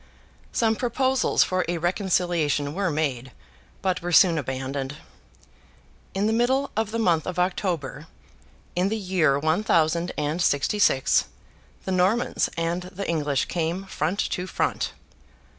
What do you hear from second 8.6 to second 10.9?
in the year one thousand and sixty